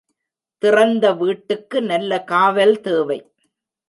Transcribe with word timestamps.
திறந்த 0.63 1.11
வீட்டுக்கு 1.13 1.81
நல்ல 1.81 2.21
காவல் 2.23 2.81
தேவை. 2.81 3.19